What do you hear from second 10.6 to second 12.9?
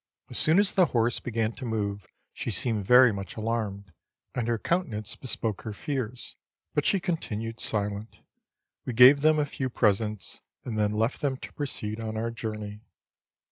and then left them to proceed on our journey.